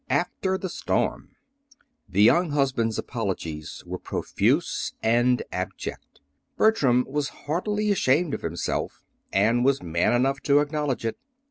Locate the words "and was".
9.31-9.83